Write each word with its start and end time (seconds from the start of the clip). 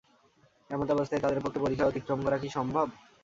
এমতাবস্থায় 0.69 1.21
তাদের 1.21 1.43
পক্ষে 1.43 1.59
পরিখা 1.59 1.87
অতিক্রম 1.87 2.19
করা 2.23 2.37
কি 2.37 2.49
সম্ভব? 2.49 2.87